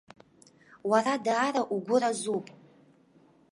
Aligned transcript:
Уара 0.89 1.13
даара 1.25 1.61
угәы 1.75 1.95
разуп! 2.01 2.45